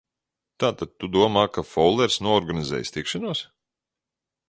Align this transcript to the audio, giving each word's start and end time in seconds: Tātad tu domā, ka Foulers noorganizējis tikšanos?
Tātad 0.63 0.95
tu 1.03 1.09
domā, 1.17 1.45
ka 1.57 1.65
Foulers 1.73 2.19
noorganizējis 2.29 2.97
tikšanos? 2.97 3.47